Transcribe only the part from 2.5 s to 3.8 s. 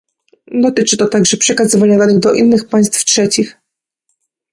państw trzecich